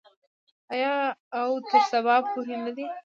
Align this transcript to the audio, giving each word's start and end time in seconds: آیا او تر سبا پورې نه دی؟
آیا 0.73 0.93
او 1.39 1.49
تر 1.69 1.81
سبا 1.91 2.15
پورې 2.31 2.55
نه 2.63 2.71
دی؟ 2.75 2.85